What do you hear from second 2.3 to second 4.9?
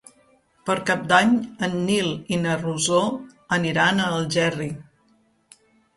i na Rosó aniran a Algerri.